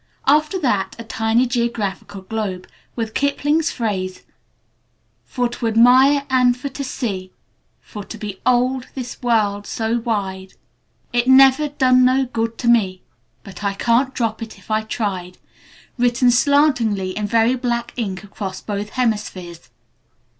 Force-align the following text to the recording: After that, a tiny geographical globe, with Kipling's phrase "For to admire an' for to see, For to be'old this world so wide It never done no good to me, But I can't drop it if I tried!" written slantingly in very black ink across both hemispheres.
After 0.25 0.57
that, 0.57 0.95
a 0.97 1.03
tiny 1.03 1.45
geographical 1.45 2.21
globe, 2.23 2.67
with 2.95 3.13
Kipling's 3.13 3.69
phrase 3.69 4.23
"For 5.25 5.47
to 5.49 5.67
admire 5.67 6.25
an' 6.27 6.55
for 6.55 6.69
to 6.69 6.83
see, 6.83 7.31
For 7.81 8.03
to 8.05 8.17
be'old 8.17 8.87
this 8.95 9.21
world 9.21 9.67
so 9.67 9.99
wide 9.99 10.55
It 11.13 11.27
never 11.27 11.67
done 11.69 12.03
no 12.03 12.25
good 12.25 12.57
to 12.57 12.67
me, 12.67 13.03
But 13.43 13.63
I 13.63 13.75
can't 13.75 14.15
drop 14.15 14.41
it 14.41 14.57
if 14.57 14.71
I 14.71 14.81
tried!" 14.81 15.37
written 15.99 16.31
slantingly 16.31 17.11
in 17.15 17.27
very 17.27 17.53
black 17.55 17.93
ink 17.95 18.23
across 18.23 18.59
both 18.59 18.89
hemispheres. 18.97 19.69